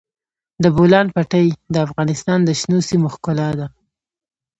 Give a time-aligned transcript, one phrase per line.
[0.63, 3.67] د بولان پټي د افغانستان د شنو سیمو ښکلا ده.